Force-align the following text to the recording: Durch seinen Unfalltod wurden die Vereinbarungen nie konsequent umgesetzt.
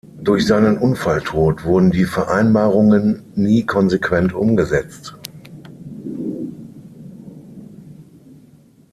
Durch 0.19 0.47
seinen 0.47 0.79
Unfalltod 0.79 1.63
wurden 1.63 1.91
die 1.91 2.05
Vereinbarungen 2.05 3.21
nie 3.35 3.67
konsequent 3.67 4.33
umgesetzt. 4.33 5.15